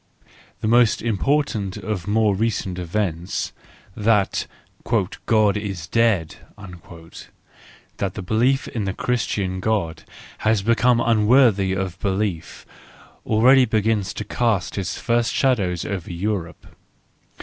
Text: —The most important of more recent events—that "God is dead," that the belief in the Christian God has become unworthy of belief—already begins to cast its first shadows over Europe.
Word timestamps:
—The 0.61 0.67
most 0.67 1.03
important 1.03 1.77
of 1.77 2.07
more 2.07 2.33
recent 2.35 2.79
events—that 2.79 4.47
"God 4.83 5.57
is 5.57 5.85
dead," 5.85 6.37
that 7.97 8.13
the 8.15 8.21
belief 8.23 8.67
in 8.69 8.85
the 8.85 8.95
Christian 8.95 9.59
God 9.59 10.01
has 10.39 10.63
become 10.63 10.99
unworthy 10.99 11.73
of 11.73 11.99
belief—already 11.99 13.65
begins 13.65 14.11
to 14.15 14.23
cast 14.25 14.79
its 14.79 14.97
first 14.99 15.31
shadows 15.33 15.85
over 15.85 16.11
Europe. 16.11 16.65